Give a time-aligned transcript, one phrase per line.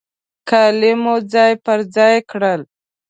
[0.49, 2.61] کالي مو ځای پر ځای کړل.